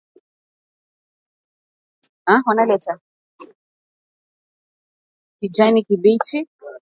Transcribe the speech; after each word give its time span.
kijani 5.39 5.81
kibichi 5.87 6.39